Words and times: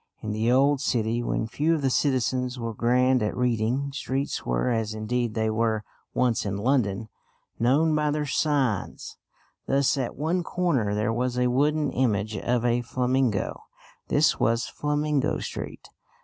In 0.23 0.31
the 0.31 0.51
old 0.51 0.81
city, 0.81 1.21
when 1.21 1.45
few 1.45 1.75
of 1.75 1.83
the 1.83 1.91
citizens 1.91 2.57
were 2.57 2.73
grand 2.73 3.21
at 3.21 3.37
reading, 3.37 3.91
streets 3.91 4.43
were, 4.43 4.71
as 4.71 4.95
indeed 4.95 5.35
they 5.35 5.47
were 5.51 5.83
once 6.15 6.43
in 6.43 6.57
London, 6.57 7.07
known 7.59 7.93
by 7.93 8.09
their 8.09 8.25
signs. 8.25 9.17
Thus 9.67 9.99
at 9.99 10.15
one 10.15 10.41
corner 10.41 10.95
there 10.95 11.13
was 11.13 11.37
a 11.37 11.51
wooden 11.51 11.91
image 11.91 12.35
of 12.35 12.65
a 12.65 12.81
flamingo; 12.81 13.61
this 14.07 14.39
was 14.39 14.65
Flamingo 14.67 15.37
Street. 15.37 15.87